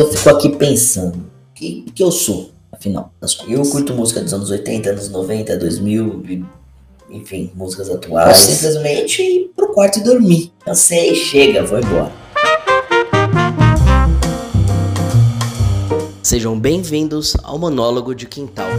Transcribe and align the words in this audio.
eu 0.00 0.10
fico 0.10 0.30
aqui 0.30 0.48
pensando, 0.56 1.16
o 1.18 1.54
que, 1.54 1.84
que 1.94 2.02
eu 2.02 2.10
sou, 2.10 2.50
afinal? 2.72 3.12
Eu 3.46 3.62
curto 3.62 3.92
música 3.92 4.22
dos 4.22 4.32
anos 4.32 4.50
80, 4.50 4.90
anos 4.90 5.08
90, 5.10 5.58
2000, 5.58 6.46
enfim, 7.10 7.50
músicas 7.54 7.90
atuais. 7.90 8.48
Eu 8.48 8.54
simplesmente 8.54 9.22
ir 9.22 9.52
pro 9.54 9.72
quarto 9.74 9.98
e 9.98 10.02
dormir. 10.02 10.52
Cansei, 10.64 11.14
chega, 11.14 11.64
vou 11.64 11.78
embora. 11.78 12.12
Sejam 16.22 16.58
bem-vindos 16.58 17.36
ao 17.42 17.58
Monólogo 17.58 18.14
de 18.14 18.26
Quintal. 18.26 18.70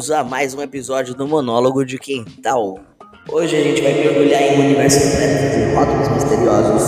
Bem-vindos 0.00 0.10
a 0.12 0.24
mais 0.24 0.54
um 0.54 0.62
episódio 0.62 1.14
do 1.14 1.28
Monólogo 1.28 1.84
de 1.84 1.98
Quintal. 1.98 2.80
Hoje 3.28 3.54
a 3.54 3.62
gente 3.62 3.82
vai 3.82 3.92
mergulhar 3.92 4.40
em 4.40 4.56
um 4.56 4.64
universo 4.64 4.98
completo 4.98 5.58
de 5.58 5.74
rótulos 5.74 6.08
misteriosos 6.08 6.82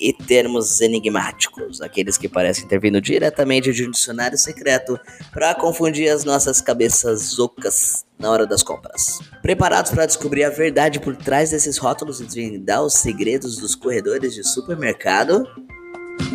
e 0.00 0.12
termos 0.12 0.80
enigmáticos, 0.80 1.80
aqueles 1.80 2.18
que 2.18 2.28
parecem 2.28 2.66
ter 2.66 2.80
vindo 2.80 3.00
diretamente 3.00 3.72
de 3.72 3.86
um 3.86 3.92
dicionário 3.92 4.36
secreto 4.36 4.98
para 5.32 5.54
confundir 5.54 6.10
as 6.10 6.24
nossas 6.24 6.60
cabeças 6.60 7.38
ocas 7.38 8.04
na 8.18 8.28
hora 8.28 8.44
das 8.44 8.64
compras. 8.64 9.20
Preparados 9.40 9.92
para 9.92 10.04
descobrir 10.04 10.42
a 10.42 10.50
verdade 10.50 10.98
por 10.98 11.14
trás 11.14 11.50
desses 11.50 11.78
rótulos 11.78 12.20
e 12.20 12.24
desvendar 12.24 12.82
os 12.82 12.94
segredos 12.94 13.56
dos 13.58 13.76
corredores 13.76 14.34
de 14.34 14.42
supermercado? 14.42 15.46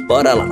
Bora 0.08 0.34
lá! 0.34 0.48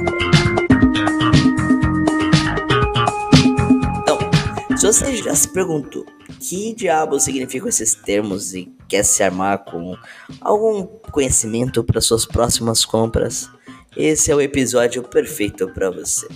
Se 4.93 5.03
você 5.03 5.17
já 5.17 5.35
se 5.35 5.49
perguntou 5.49 6.05
que 6.39 6.73
diabo 6.73 7.19
significam 7.19 7.67
esses 7.67 7.93
termos 7.93 8.53
e 8.53 8.71
quer 8.87 9.03
se 9.03 9.21
armar 9.21 9.65
com 9.65 9.97
algum 10.39 10.85
conhecimento 11.11 11.83
para 11.83 11.99
suas 11.99 12.25
próximas 12.25 12.85
compras, 12.85 13.49
esse 13.97 14.31
é 14.31 14.35
o 14.35 14.39
episódio 14.39 15.03
perfeito 15.03 15.67
para 15.73 15.89
você. 15.89 16.27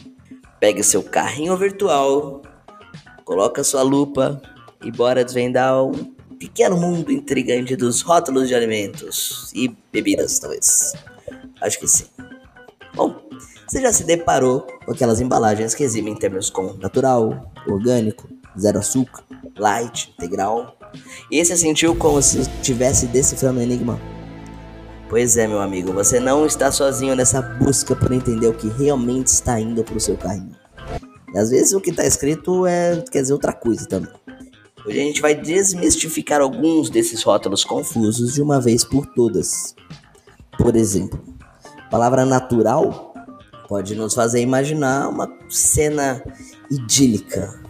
Pegue 0.59 0.83
seu 0.83 1.01
carrinho 1.01 1.55
virtual, 1.55 2.41
coloca 3.23 3.63
sua 3.63 3.83
lupa 3.83 4.41
e 4.83 4.91
bora 4.91 5.23
desvendar 5.23 5.83
um 5.85 6.13
pequeno 6.37 6.75
mundo 6.75 7.11
intrigante 7.11 7.75
dos 7.75 8.01
rótulos 8.01 8.49
de 8.49 8.55
alimentos 8.55 9.51
e 9.55 9.73
bebidas, 9.93 10.39
talvez. 10.39 10.93
Acho 11.61 11.79
que 11.79 11.87
sim. 11.87 12.05
Bom, 12.95 13.15
você 13.65 13.79
já 13.79 13.93
se 13.93 14.03
deparou 14.03 14.67
com 14.85 14.91
aquelas 14.91 15.21
embalagens 15.21 15.73
que 15.73 15.83
exibem 15.83 16.15
termos 16.15 16.49
como 16.49 16.73
natural, 16.73 17.49
orgânico, 17.65 18.27
zero 18.59 18.79
açúcar, 18.79 19.23
light, 19.57 20.13
integral. 20.17 20.75
E 21.29 21.43
você 21.43 21.55
sentiu 21.55 21.95
como 21.95 22.21
se 22.21 22.39
estivesse 22.41 23.07
decifrando 23.07 23.59
o 23.59 23.63
enigma? 23.63 23.99
Pois 25.09 25.35
é, 25.35 25.47
meu 25.47 25.59
amigo, 25.59 25.91
você 25.91 26.19
não 26.19 26.45
está 26.45 26.71
sozinho 26.71 27.15
nessa 27.15 27.41
busca 27.41 27.95
por 27.95 28.11
entender 28.11 28.47
o 28.47 28.53
que 28.53 28.69
realmente 28.69 29.27
está 29.27 29.59
indo 29.59 29.83
para 29.83 29.97
o 29.97 29.99
seu 29.99 30.15
carrinho. 30.15 30.55
E 31.33 31.37
às 31.37 31.49
vezes 31.49 31.73
o 31.73 31.81
que 31.81 31.89
está 31.89 32.05
escrito 32.05 32.65
é 32.65 33.03
quer 33.11 33.21
dizer 33.21 33.33
outra 33.33 33.53
coisa 33.53 33.85
também. 33.85 34.11
Hoje 34.85 34.99
a 34.99 35.03
gente 35.03 35.21
vai 35.21 35.35
desmistificar 35.35 36.41
alguns 36.41 36.89
desses 36.89 37.21
rótulos 37.23 37.63
confusos 37.63 38.33
de 38.33 38.41
uma 38.41 38.59
vez 38.59 38.83
por 38.83 39.05
todas. 39.05 39.75
Por 40.57 40.75
exemplo, 40.75 41.23
a 41.77 41.89
palavra 41.89 42.25
natural 42.25 43.13
pode 43.67 43.95
nos 43.95 44.13
fazer 44.13 44.41
imaginar 44.41 45.07
uma 45.07 45.31
cena 45.47 46.23
idílica, 46.69 47.60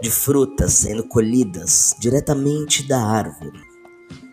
de 0.00 0.10
frutas 0.10 0.72
sendo 0.74 1.04
colhidas 1.04 1.94
diretamente 1.98 2.86
da 2.86 3.00
árvore. 3.00 3.60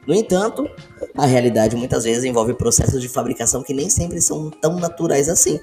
No 0.08 0.14
entanto, 0.14 0.70
a 1.18 1.26
realidade 1.26 1.76
muitas 1.76 2.04
vezes 2.04 2.24
envolve 2.24 2.54
processos 2.54 3.02
de 3.02 3.10
fabricação 3.10 3.64
que 3.64 3.74
nem 3.74 3.90
sempre 3.90 4.22
são 4.22 4.52
tão 4.52 4.80
naturais 4.80 5.28
assim. 5.28 5.60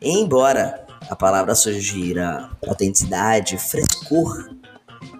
Embora 0.00 0.86
a 1.10 1.14
palavra 1.14 1.54
sugira 1.54 2.50
autenticidade, 2.66 3.58
frescor, 3.58 4.48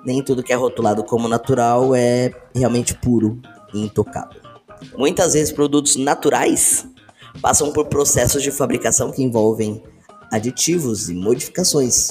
nem 0.05 0.25
tudo 0.25 0.43
que 0.43 0.53
é 0.53 0.57
rotulado 0.57 1.05
como 1.05 1.29
natural 1.29 1.95
é 1.95 2.33
realmente 2.55 2.95
puro 2.95 3.41
e 3.75 3.85
intocável. 3.85 4.41
Muitas 4.97 5.35
vezes 5.35 5.53
produtos 5.53 5.97
naturais 5.97 6.87
passam 7.41 7.73
por 7.73 7.87
processos 7.87 8.43
de 8.43 8.51
fabricação 8.51 9.11
que 9.11 9.23
envolvem 9.23 9.83
aditivos 10.31 11.09
e 11.09 11.15
modificações. 11.15 12.11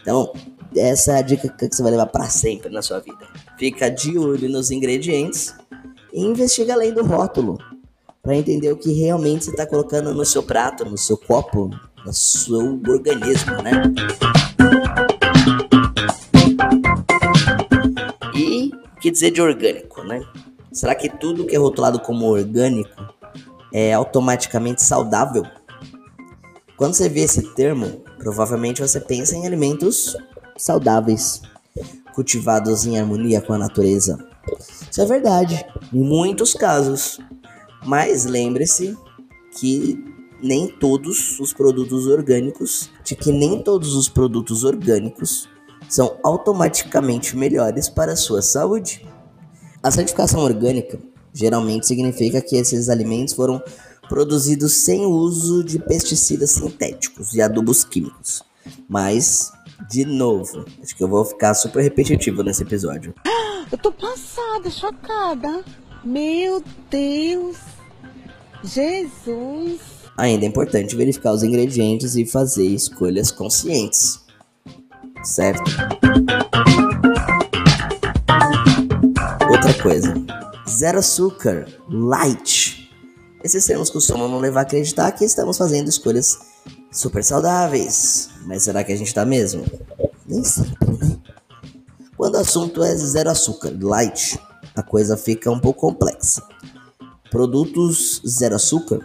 Então, 0.00 0.32
essa 0.76 1.12
é 1.12 1.18
a 1.18 1.22
dica 1.22 1.48
que 1.48 1.74
você 1.74 1.82
vai 1.82 1.92
levar 1.92 2.06
para 2.06 2.28
sempre 2.28 2.70
na 2.70 2.82
sua 2.82 3.00
vida. 3.00 3.26
Fica 3.58 3.88
de 3.88 4.18
olho 4.18 4.48
nos 4.48 4.70
ingredientes 4.70 5.54
e 6.12 6.20
investiga 6.20 6.74
além 6.74 6.92
do 6.92 7.04
rótulo 7.04 7.58
para 8.22 8.36
entender 8.36 8.70
o 8.70 8.76
que 8.76 8.92
realmente 8.92 9.44
você 9.44 9.50
está 9.50 9.66
colocando 9.66 10.14
no 10.14 10.24
seu 10.24 10.42
prato, 10.42 10.84
no 10.84 10.96
seu 10.96 11.16
copo, 11.16 11.70
no 12.04 12.12
seu 12.12 12.80
organismo, 12.88 13.62
né? 13.62 13.82
E 18.34 18.70
o 18.96 19.00
que 19.00 19.10
dizer 19.10 19.30
de 19.30 19.42
orgânico, 19.42 20.02
né? 20.04 20.24
Será 20.72 20.94
que 20.94 21.08
tudo 21.08 21.44
que 21.44 21.54
é 21.54 21.58
rotulado 21.58 22.00
como 22.00 22.26
orgânico 22.26 23.11
é 23.72 23.92
automaticamente 23.92 24.82
saudável? 24.82 25.44
Quando 26.76 26.94
você 26.94 27.08
vê 27.08 27.20
esse 27.20 27.54
termo, 27.54 28.02
provavelmente 28.18 28.82
você 28.82 29.00
pensa 29.00 29.36
em 29.36 29.46
alimentos 29.46 30.16
saudáveis, 30.56 31.42
cultivados 32.14 32.86
em 32.86 32.98
harmonia 32.98 33.40
com 33.40 33.52
a 33.52 33.58
natureza. 33.58 34.18
Isso 34.90 35.00
é 35.00 35.06
verdade, 35.06 35.64
em 35.92 36.04
muitos 36.04 36.54
casos. 36.54 37.18
Mas 37.84 38.24
lembre-se 38.24 38.96
que 39.58 39.98
nem 40.42 40.68
todos 40.68 41.38
os 41.38 41.52
produtos 41.52 42.06
orgânicos, 42.06 42.90
de 43.04 43.14
que 43.14 43.30
nem 43.30 43.62
todos 43.62 43.94
os 43.94 44.08
produtos 44.08 44.64
orgânicos 44.64 45.48
são 45.88 46.16
automaticamente 46.22 47.36
melhores 47.36 47.88
para 47.88 48.12
a 48.12 48.16
sua 48.16 48.42
saúde. 48.42 49.06
A 49.82 49.90
certificação 49.90 50.40
orgânica 50.40 50.98
Geralmente 51.32 51.86
significa 51.86 52.40
que 52.40 52.56
esses 52.56 52.88
alimentos 52.88 53.34
foram 53.34 53.62
produzidos 54.08 54.72
sem 54.72 55.06
uso 55.06 55.64
de 55.64 55.78
pesticidas 55.78 56.50
sintéticos 56.50 57.34
e 57.34 57.40
adubos 57.40 57.84
químicos. 57.84 58.42
Mas, 58.88 59.50
de 59.90 60.04
novo, 60.04 60.64
acho 60.82 60.94
que 60.94 61.02
eu 61.02 61.08
vou 61.08 61.24
ficar 61.24 61.54
super 61.54 61.82
repetitivo 61.82 62.42
nesse 62.42 62.62
episódio. 62.62 63.14
Eu 63.70 63.78
tô 63.78 63.90
passada, 63.90 64.68
chocada. 64.70 65.64
Meu 66.04 66.62
Deus. 66.90 67.56
Jesus. 68.62 69.80
Ainda 70.16 70.44
é 70.44 70.48
importante 70.48 70.94
verificar 70.94 71.32
os 71.32 71.42
ingredientes 71.42 72.16
e 72.16 72.26
fazer 72.26 72.66
escolhas 72.66 73.30
conscientes. 73.30 74.20
Certo? 75.24 75.70
Outra 79.50 79.74
coisa, 79.82 80.14
zero 80.68 80.98
açúcar, 80.98 81.66
light. 81.88 82.90
Esses 83.42 83.66
termos 83.66 83.90
costumam 83.90 84.28
nos 84.28 84.40
levar 84.40 84.60
a 84.60 84.62
acreditar 84.62 85.10
que 85.12 85.24
estamos 85.24 85.56
fazendo 85.56 85.88
escolhas 85.88 86.38
super 86.90 87.24
saudáveis. 87.24 88.30
Mas 88.46 88.62
será 88.62 88.84
que 88.84 88.92
a 88.92 88.96
gente 88.96 89.08
está 89.08 89.24
mesmo? 89.24 89.64
Nem 90.26 90.44
sempre, 90.44 90.96
né? 90.98 91.18
Quando 92.16 92.36
o 92.36 92.38
assunto 92.38 92.84
é 92.84 92.94
zero 92.94 93.30
açúcar, 93.30 93.76
light, 93.80 94.38
a 94.76 94.82
coisa 94.82 95.16
fica 95.16 95.50
um 95.50 95.58
pouco 95.58 95.80
complexa. 95.80 96.42
Produtos 97.30 98.22
zero 98.26 98.54
açúcar 98.54 99.00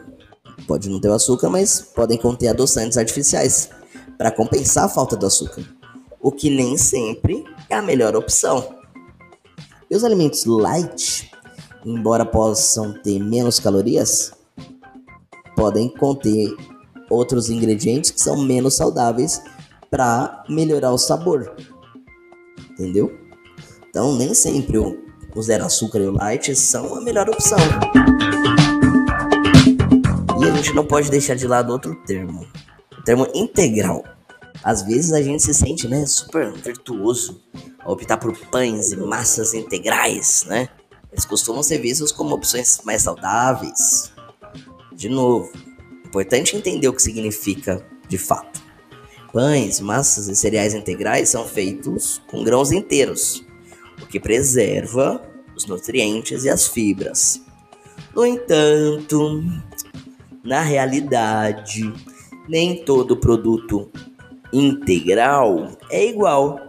pode 0.68 0.90
não 0.90 1.00
ter 1.00 1.10
o 1.10 1.14
açúcar, 1.14 1.50
mas 1.50 1.82
podem 1.82 2.18
conter 2.18 2.50
adoçantes 2.50 2.98
artificiais 2.98 3.70
para 4.18 4.32
compensar 4.32 4.86
a 4.86 4.90
falta 4.90 5.16
do 5.16 5.26
açúcar, 5.26 5.64
o 6.22 6.32
que 6.32 6.50
nem 6.50 6.78
sempre 6.78 7.44
é 7.70 7.76
a 7.76 7.82
melhor 7.82 8.16
opção. 8.16 8.76
E 9.90 9.96
os 9.96 10.04
alimentos 10.04 10.46
light 10.46 11.32
embora 11.86 12.26
possam 12.26 12.94
ter 13.02 13.20
menos 13.20 13.60
calorias, 13.60 14.32
podem 15.56 15.90
conter 15.90 16.56
outros 17.10 17.50
ingredientes 17.50 18.12
que 18.12 18.22
são 18.22 18.38
menos 18.38 18.76
saudáveis 18.76 19.42
para 19.90 20.44
melhorar 20.50 20.92
o 20.92 20.98
sabor. 20.98 21.56
Entendeu? 22.72 23.12
Então, 23.90 24.16
nem 24.16 24.34
sempre 24.34 24.78
o, 24.78 25.42
zero 25.42 25.66
açúcar 25.66 26.00
e 26.00 26.08
o 26.08 26.12
light 26.12 26.56
são 26.56 26.96
a 26.96 27.02
melhor 27.02 27.30
opção. 27.30 27.58
E 30.40 30.46
a 30.46 30.56
gente 30.56 30.74
não 30.74 30.86
pode 30.86 31.10
deixar 31.10 31.36
de 31.36 31.48
lado 31.48 31.72
outro 31.72 31.96
termo, 32.06 32.46
o 32.98 33.04
termo 33.04 33.28
integral. 33.34 34.04
Às 34.64 34.82
vezes 34.84 35.14
a 35.14 35.22
gente 35.22 35.42
se 35.42 35.54
sente, 35.54 35.88
né, 35.88 36.06
super 36.06 36.52
virtuoso 36.52 37.42
ao 37.80 37.94
optar 37.94 38.18
por 38.18 38.38
pães 38.50 38.92
e 38.92 38.98
massas 38.98 39.54
integrais, 39.54 40.46
né? 40.48 40.70
Eles 41.18 41.26
costumam 41.26 41.64
ser 41.64 41.80
vistos 41.80 42.12
como 42.12 42.36
opções 42.36 42.80
mais 42.86 43.02
saudáveis. 43.02 44.12
De 44.94 45.10
novo, 45.10 45.52
importante 46.06 46.56
entender 46.56 46.88
o 46.88 46.94
que 46.94 47.02
significa 47.02 47.84
de 48.08 48.20
fato. 48.20 48.62
Pães, 49.34 49.80
massas 49.80 50.28
e 50.28 50.36
cereais 50.36 50.76
integrais 50.76 51.30
são 51.30 51.44
feitos 51.44 52.22
com 52.28 52.44
grãos 52.44 52.72
inteiros, 52.72 53.44
o 54.00 54.06
que 54.06 54.20
preserva 54.20 55.20
os 55.56 55.66
nutrientes 55.66 56.44
e 56.44 56.50
as 56.50 56.68
fibras. 56.68 57.42
No 58.16 58.24
entanto, 58.24 59.44
na 60.44 60.62
realidade, 60.62 61.92
nem 62.48 62.86
todo 62.86 63.18
produto 63.18 63.90
integral 64.54 65.72
é 65.90 66.06
igual. 66.06 66.67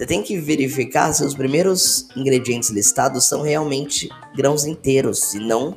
Você 0.00 0.06
tem 0.06 0.22
que 0.22 0.38
verificar 0.38 1.12
se 1.12 1.22
os 1.22 1.34
primeiros 1.34 2.08
ingredientes 2.16 2.70
listados 2.70 3.28
são 3.28 3.42
realmente 3.42 4.08
grãos 4.34 4.64
inteiros 4.64 5.34
e 5.34 5.38
não 5.40 5.76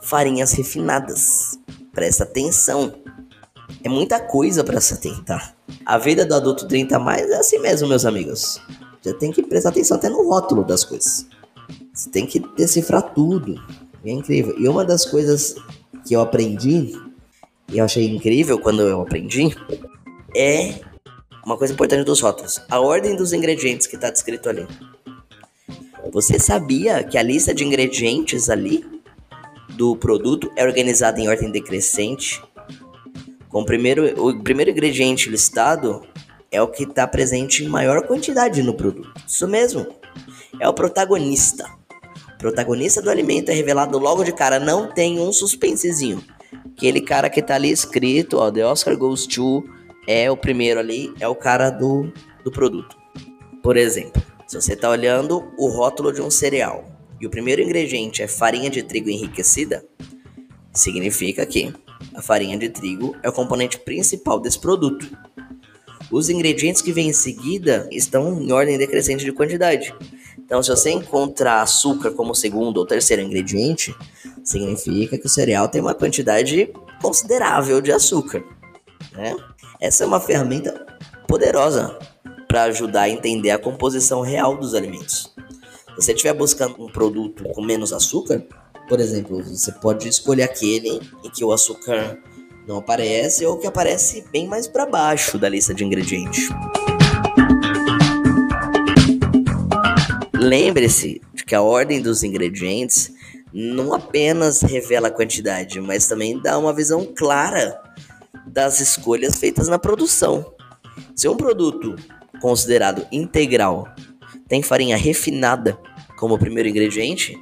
farinhas 0.00 0.52
refinadas. 0.52 1.58
Presta 1.92 2.24
atenção. 2.24 2.94
É 3.84 3.88
muita 3.90 4.20
coisa 4.20 4.64
para 4.64 4.80
se 4.80 4.94
atentar. 4.94 5.54
A 5.84 5.98
vida 5.98 6.24
do 6.24 6.34
adulto 6.34 6.66
30 6.66 6.98
mais 6.98 7.28
é 7.28 7.36
assim 7.36 7.58
mesmo, 7.58 7.86
meus 7.86 8.06
amigos. 8.06 8.58
Já 9.04 9.12
tem 9.12 9.30
que 9.30 9.42
prestar 9.42 9.68
atenção 9.68 9.98
até 9.98 10.08
no 10.08 10.26
rótulo 10.26 10.64
das 10.64 10.82
coisas. 10.82 11.26
Você 11.92 12.08
tem 12.08 12.24
que 12.24 12.40
decifrar 12.56 13.12
tudo. 13.12 13.62
É 14.02 14.10
incrível. 14.10 14.58
E 14.58 14.66
uma 14.66 14.82
das 14.82 15.04
coisas 15.04 15.56
que 16.06 16.16
eu 16.16 16.22
aprendi, 16.22 16.98
e 17.70 17.76
eu 17.76 17.84
achei 17.84 18.08
incrível 18.08 18.58
quando 18.58 18.80
eu 18.80 19.02
aprendi, 19.02 19.54
é 20.34 20.87
uma 21.48 21.56
coisa 21.56 21.72
importante 21.72 22.04
dos 22.04 22.20
rótulos: 22.20 22.60
a 22.68 22.78
ordem 22.78 23.16
dos 23.16 23.32
ingredientes 23.32 23.86
que 23.86 23.96
está 23.96 24.10
descrito 24.10 24.50
ali. 24.50 24.66
Você 26.12 26.38
sabia 26.38 27.02
que 27.02 27.16
a 27.16 27.22
lista 27.22 27.54
de 27.54 27.64
ingredientes 27.64 28.50
ali 28.50 28.84
do 29.70 29.96
produto 29.96 30.50
é 30.56 30.64
organizada 30.64 31.20
em 31.20 31.28
ordem 31.28 31.50
decrescente? 31.50 32.42
Com 33.48 33.62
o 33.62 33.64
primeiro, 33.64 34.22
o 34.22 34.42
primeiro 34.42 34.70
ingrediente 34.70 35.30
listado 35.30 36.02
é 36.50 36.60
o 36.60 36.68
que 36.68 36.84
está 36.84 37.06
presente 37.06 37.64
em 37.64 37.68
maior 37.68 38.06
quantidade 38.06 38.62
no 38.62 38.74
produto. 38.74 39.10
Isso 39.26 39.48
mesmo. 39.48 39.86
É 40.60 40.68
o 40.68 40.74
protagonista. 40.74 41.64
O 42.34 42.38
protagonista 42.38 43.00
do 43.00 43.10
alimento 43.10 43.50
é 43.50 43.54
revelado 43.54 43.98
logo 43.98 44.22
de 44.22 44.32
cara, 44.32 44.60
não 44.60 44.92
tem 44.92 45.18
um 45.18 45.32
suspensezinho. 45.32 46.22
Aquele 46.76 47.00
cara 47.00 47.28
que 47.30 47.42
tá 47.42 47.54
ali 47.54 47.70
escrito, 47.70 48.38
ó, 48.38 48.50
The 48.50 48.64
Oscar 48.66 48.96
Goes 48.96 49.26
to, 49.26 49.64
é 50.10 50.30
o 50.30 50.36
primeiro 50.38 50.80
ali, 50.80 51.12
é 51.20 51.28
o 51.28 51.34
cara 51.34 51.68
do, 51.68 52.10
do 52.42 52.50
produto. 52.50 52.96
Por 53.62 53.76
exemplo, 53.76 54.22
se 54.46 54.58
você 54.58 54.74
tá 54.74 54.88
olhando 54.88 55.52
o 55.58 55.68
rótulo 55.68 56.10
de 56.10 56.22
um 56.22 56.30
cereal 56.30 56.82
e 57.20 57.26
o 57.26 57.30
primeiro 57.30 57.60
ingrediente 57.60 58.22
é 58.22 58.26
farinha 58.26 58.70
de 58.70 58.82
trigo 58.82 59.10
enriquecida, 59.10 59.84
significa 60.72 61.44
que 61.44 61.74
a 62.14 62.22
farinha 62.22 62.56
de 62.56 62.70
trigo 62.70 63.14
é 63.22 63.28
o 63.28 63.32
componente 63.32 63.78
principal 63.80 64.40
desse 64.40 64.58
produto. 64.58 65.06
Os 66.10 66.30
ingredientes 66.30 66.80
que 66.80 66.90
vêm 66.90 67.10
em 67.10 67.12
seguida 67.12 67.86
estão 67.92 68.40
em 68.40 68.50
ordem 68.50 68.78
decrescente 68.78 69.26
de 69.26 69.32
quantidade. 69.32 69.94
Então, 70.38 70.62
se 70.62 70.70
você 70.70 70.90
encontrar 70.90 71.60
açúcar 71.60 72.12
como 72.12 72.34
segundo 72.34 72.78
ou 72.78 72.86
terceiro 72.86 73.20
ingrediente, 73.20 73.94
significa 74.42 75.18
que 75.18 75.26
o 75.26 75.28
cereal 75.28 75.68
tem 75.68 75.82
uma 75.82 75.94
quantidade 75.94 76.72
considerável 77.02 77.82
de 77.82 77.92
açúcar. 77.92 78.42
Né? 79.12 79.36
Essa 79.80 80.02
é 80.02 80.06
uma 80.08 80.18
ferramenta 80.18 80.84
poderosa 81.28 81.96
para 82.48 82.64
ajudar 82.64 83.02
a 83.02 83.08
entender 83.08 83.50
a 83.50 83.58
composição 83.58 84.22
real 84.22 84.56
dos 84.56 84.74
alimentos. 84.74 85.32
Se 85.90 85.94
você 85.94 86.12
estiver 86.12 86.34
buscando 86.34 86.82
um 86.82 86.90
produto 86.90 87.44
com 87.50 87.62
menos 87.62 87.92
açúcar, 87.92 88.44
por 88.88 88.98
exemplo, 88.98 89.40
você 89.40 89.70
pode 89.70 90.08
escolher 90.08 90.42
aquele 90.42 91.00
em 91.22 91.30
que 91.30 91.44
o 91.44 91.52
açúcar 91.52 92.18
não 92.66 92.78
aparece 92.78 93.46
ou 93.46 93.56
que 93.56 93.68
aparece 93.68 94.24
bem 94.32 94.48
mais 94.48 94.66
para 94.66 94.84
baixo 94.84 95.38
da 95.38 95.48
lista 95.48 95.72
de 95.72 95.84
ingredientes. 95.84 96.48
Lembre-se 100.34 101.20
de 101.32 101.44
que 101.44 101.54
a 101.54 101.62
ordem 101.62 102.02
dos 102.02 102.24
ingredientes 102.24 103.12
não 103.52 103.94
apenas 103.94 104.60
revela 104.60 105.06
a 105.06 105.12
quantidade, 105.12 105.80
mas 105.80 106.08
também 106.08 106.40
dá 106.40 106.58
uma 106.58 106.72
visão 106.72 107.06
clara 107.16 107.87
das 108.48 108.80
escolhas 108.80 109.36
feitas 109.36 109.68
na 109.68 109.78
produção. 109.78 110.54
Se 111.14 111.28
um 111.28 111.36
produto 111.36 111.96
considerado 112.40 113.06
integral 113.12 113.88
tem 114.48 114.62
farinha 114.62 114.96
refinada 114.96 115.78
como 116.18 116.38
primeiro 116.38 116.68
ingrediente, 116.68 117.38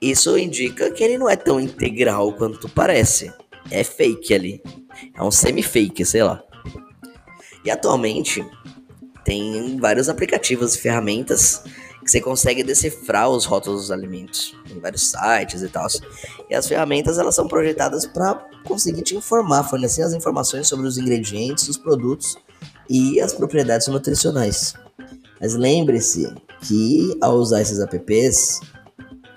isso 0.00 0.36
indica 0.36 0.90
que 0.90 1.02
ele 1.02 1.18
não 1.18 1.28
é 1.28 1.36
tão 1.36 1.60
integral 1.60 2.32
quanto 2.32 2.68
parece. 2.68 3.32
É 3.70 3.82
fake 3.82 4.34
ali. 4.34 4.62
É 5.14 5.22
um 5.22 5.30
semi-fake, 5.30 6.04
sei 6.04 6.22
lá. 6.22 6.42
E 7.64 7.70
atualmente 7.70 8.44
tem 9.24 9.76
vários 9.78 10.08
aplicativos 10.08 10.74
e 10.74 10.78
ferramentas 10.78 11.64
que 12.06 12.12
você 12.12 12.20
consegue 12.20 12.62
decifrar 12.62 13.28
os 13.28 13.44
rótulos 13.44 13.80
dos 13.82 13.90
alimentos 13.90 14.54
em 14.70 14.78
vários 14.78 15.10
sites 15.10 15.60
e 15.60 15.68
tal. 15.68 15.88
E 16.48 16.54
as 16.54 16.68
ferramentas 16.68 17.18
elas 17.18 17.34
são 17.34 17.48
projetadas 17.48 18.06
para 18.06 18.46
conseguir 18.64 19.02
te 19.02 19.16
informar, 19.16 19.64
fornecer 19.64 20.02
as 20.02 20.12
informações 20.12 20.68
sobre 20.68 20.86
os 20.86 20.96
ingredientes, 20.98 21.68
os 21.68 21.76
produtos 21.76 22.36
e 22.88 23.20
as 23.20 23.32
propriedades 23.32 23.88
nutricionais. 23.88 24.74
Mas 25.40 25.56
lembre-se 25.56 26.32
que 26.60 27.18
ao 27.20 27.38
usar 27.38 27.60
esses 27.60 27.80
apps 27.80 28.60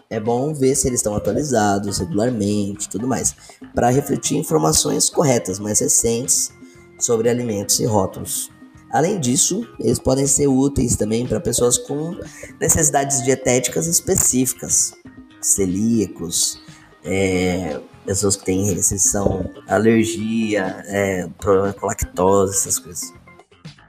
é 0.08 0.20
bom 0.20 0.54
ver 0.54 0.76
se 0.76 0.88
eles 0.88 1.00
estão 1.00 1.16
atualizados 1.16 1.98
regularmente, 1.98 2.88
tudo 2.88 3.08
mais, 3.08 3.36
para 3.74 3.90
refletir 3.90 4.38
informações 4.38 5.10
corretas, 5.10 5.58
mais 5.58 5.80
recentes 5.80 6.52
sobre 7.00 7.30
alimentos 7.30 7.80
e 7.80 7.86
rótulos. 7.86 8.52
Além 8.92 9.20
disso, 9.20 9.68
eles 9.80 10.00
podem 10.00 10.26
ser 10.26 10.48
úteis 10.48 10.96
também 10.96 11.28
para 11.28 11.40
pessoas 11.40 11.78
com 11.78 12.18
necessidades 12.60 13.24
dietéticas 13.24 13.86
específicas, 13.88 14.94
celíacos, 15.42 16.60
é, 17.04 17.80
pessoas 18.06 18.36
que 18.36 18.46
têm 18.46 18.74
restrição, 18.74 19.50
alergia, 19.68 20.84
é, 20.88 21.28
problema 21.38 21.74
com 21.74 21.86
lactose, 21.86 22.58
essas 22.58 22.80
coisas. 22.80 23.14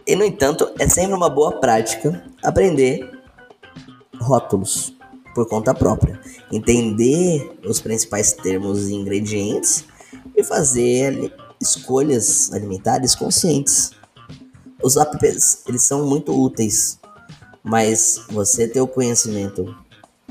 E 0.06 0.14
no 0.16 0.24
entanto, 0.24 0.70
é 0.78 0.88
sempre 0.88 1.14
uma 1.14 1.30
boa 1.30 1.60
prática 1.60 2.22
aprender 2.42 3.08
rótulos 4.20 4.94
por 5.34 5.48
conta 5.48 5.72
própria, 5.72 6.20
entender 6.52 7.56
os 7.64 7.80
principais 7.80 8.32
termos 8.32 8.88
e 8.88 8.94
ingredientes 8.94 9.84
e 10.36 10.42
fazer 10.42 11.32
escolhas 11.60 12.52
alimentares 12.52 13.14
conscientes. 13.14 13.92
Os 14.82 14.96
apps, 14.96 15.62
eles 15.68 15.82
são 15.82 16.06
muito 16.06 16.32
úteis, 16.32 16.98
mas 17.62 18.22
você 18.30 18.66
ter 18.66 18.80
o 18.80 18.88
conhecimento 18.88 19.74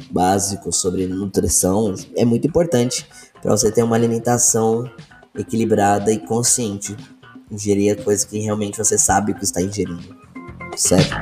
básico 0.09 0.71
sobre 0.71 1.05
nutrição 1.07 1.93
é 2.15 2.25
muito 2.25 2.47
importante 2.47 3.07
para 3.41 3.51
você 3.51 3.71
ter 3.71 3.83
uma 3.83 3.95
alimentação 3.95 4.89
equilibrada 5.37 6.11
e 6.11 6.19
consciente. 6.19 6.95
Ingerir 7.51 7.99
a 7.99 8.03
coisa 8.03 8.25
que 8.25 8.39
realmente 8.39 8.77
você 8.77 8.97
sabe 8.97 9.33
que 9.33 9.43
está 9.43 9.61
ingerindo. 9.61 10.15
Certo? 10.75 11.13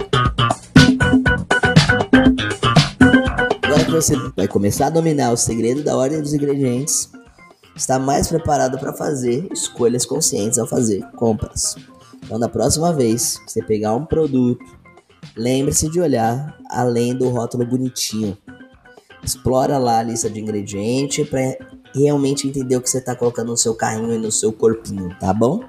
Agora 3.64 3.86
que 3.86 3.92
você 3.92 4.16
vai 4.36 4.48
começar 4.48 4.88
a 4.88 4.90
dominar 4.90 5.32
o 5.32 5.38
segredo 5.38 5.84
da 5.84 5.96
ordem 5.96 6.22
dos 6.22 6.34
ingredientes, 6.34 7.10
está 7.76 8.00
mais 8.00 8.28
preparado 8.28 8.78
para 8.78 8.94
fazer 8.94 9.48
escolhas 9.52 10.06
conscientes 10.06 10.60
ao 10.60 10.68
fazer 10.68 11.02
compras. 11.12 11.76
Então, 12.28 12.38
da 12.38 12.50
próxima 12.50 12.92
vez 12.92 13.38
que 13.38 13.50
você 13.50 13.64
pegar 13.64 13.96
um 13.96 14.06
produto, 14.06 14.66
lembre-se 15.36 15.90
de 15.90 16.02
olhar 16.02 16.58
além 16.70 17.16
do 17.16 17.30
rótulo 17.30 17.66
bonitinho. 17.66 18.38
Explora 19.24 19.78
lá 19.78 20.00
a 20.00 20.04
lista 20.04 20.30
de 20.30 20.42
ingredientes 20.42 21.28
para 21.30 21.58
realmente 21.96 22.46
entender 22.46 22.76
o 22.76 22.82
que 22.82 22.90
você 22.90 22.98
está 22.98 23.16
colocando 23.16 23.48
no 23.48 23.58
seu 23.58 23.74
carrinho 23.74 24.14
e 24.14 24.18
no 24.18 24.30
seu 24.30 24.52
corpinho, 24.52 25.18
tá 25.22 25.34
bom? 25.34 25.64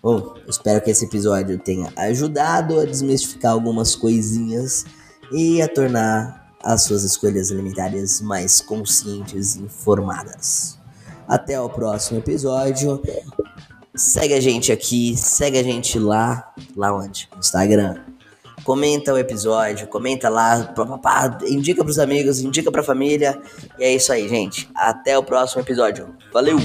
Bom, 0.00 0.34
espero 0.46 0.80
que 0.80 0.92
esse 0.92 1.06
episódio 1.06 1.58
tenha 1.58 1.92
ajudado 1.96 2.78
a 2.78 2.84
desmistificar 2.84 3.50
algumas 3.50 3.96
coisinhas 3.96 4.86
e 5.32 5.60
a 5.60 5.66
tornar 5.66 6.54
as 6.62 6.84
suas 6.84 7.02
escolhas 7.02 7.50
alimentares 7.50 8.20
mais 8.20 8.60
conscientes 8.60 9.56
e 9.56 9.62
informadas. 9.62 10.78
Até 11.26 11.60
o 11.60 11.68
próximo 11.68 12.20
episódio. 12.20 13.02
Segue 13.94 14.34
a 14.34 14.40
gente 14.40 14.70
aqui, 14.70 15.16
segue 15.16 15.58
a 15.58 15.62
gente 15.62 15.98
lá, 15.98 16.52
lá 16.76 16.94
onde? 16.94 17.28
No 17.32 17.40
Instagram. 17.40 17.96
Comenta 18.62 19.12
o 19.12 19.18
episódio, 19.18 19.88
comenta 19.88 20.28
lá, 20.28 20.64
pá, 20.64 20.98
pá, 20.98 21.38
indica 21.46 21.82
pros 21.82 21.98
amigos, 21.98 22.40
indica 22.40 22.70
pra 22.70 22.82
família. 22.82 23.40
E 23.78 23.84
é 23.84 23.94
isso 23.94 24.12
aí, 24.12 24.28
gente. 24.28 24.68
Até 24.74 25.18
o 25.18 25.22
próximo 25.22 25.62
episódio. 25.62 26.14
Valeu! 26.32 26.58